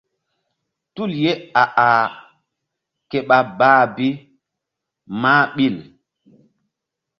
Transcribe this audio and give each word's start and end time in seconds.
Tul 0.93 1.11
ye 1.23 1.31
a-ah 1.63 2.07
ke 3.09 3.17
ɓa 3.27 3.37
bah 3.57 3.83
bi 3.95 4.07
mah 5.21 5.43
ɓil. 5.55 5.75